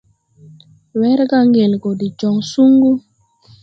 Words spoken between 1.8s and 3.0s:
gɔ de jɔŋ suŋgu.